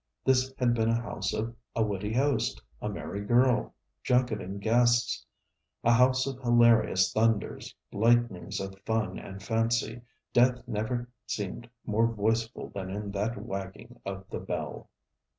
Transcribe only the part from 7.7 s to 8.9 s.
lightnings of